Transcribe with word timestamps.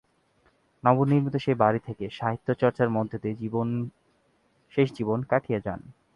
নবনির্মিত 0.83 1.35
সেই 1.37 1.57
বাড়িতে 1.59 1.85
থেকে 1.87 2.05
সাহিত্য 2.11 2.47
চর্চার 2.53 2.89
মধ্যদিয়ে 2.89 3.39
শেষ 4.73 4.87
জীবন 4.97 5.19
কাটিয়ে 5.23 5.59
যান। 5.65 5.81